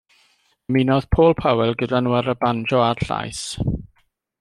Ymunodd 0.71 1.07
Paul 1.17 1.35
Powell 1.43 1.75
gyda 1.83 2.03
nhw 2.07 2.17
ar 2.23 2.35
y 2.35 2.37
banjo 2.45 2.85
a'r 2.87 3.09
llais. 3.11 3.49